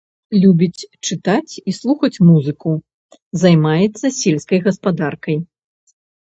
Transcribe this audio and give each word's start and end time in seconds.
Любіць 0.43 0.85
чытаць 1.07 1.53
і 1.71 1.73
слухаць 1.79 2.21
музыку, 2.29 2.71
займаецца 3.43 4.13
сельскай 4.21 4.59
гаспадаркай. 4.65 5.37